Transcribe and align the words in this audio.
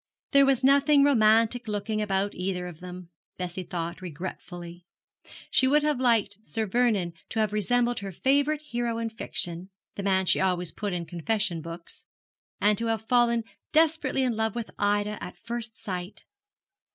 There 0.31 0.47
was 0.47 0.63
nothing 0.63 1.03
romantic 1.03 1.67
looking 1.67 2.01
about 2.01 2.33
either 2.33 2.65
of 2.65 2.79
them, 2.79 3.09
Bessie 3.37 3.61
thought, 3.61 4.01
regretfully. 4.01 4.83
She 5.51 5.67
would 5.67 5.83
have 5.83 5.99
liked 5.99 6.39
Sir 6.43 6.65
Vernon 6.65 7.13
to 7.29 7.39
have 7.39 7.53
resembled 7.53 7.99
her 7.99 8.11
favourite 8.11 8.63
hero 8.63 8.97
in 8.97 9.11
fiction 9.11 9.69
(the 9.93 10.01
man 10.01 10.25
she 10.25 10.41
always 10.41 10.71
put 10.71 10.91
in 10.93 11.05
confession 11.05 11.61
books), 11.61 12.05
and 12.59 12.79
to 12.79 12.87
have 12.87 13.05
fallen 13.07 13.43
desperately 13.73 14.23
in 14.23 14.35
love 14.35 14.55
with 14.55 14.71
Ida 14.79 15.23
at 15.23 15.37
first 15.37 15.77
sight. 15.77 16.23